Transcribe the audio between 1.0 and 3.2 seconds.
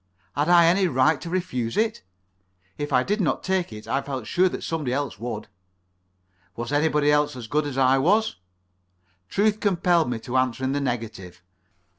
to refuse it? If I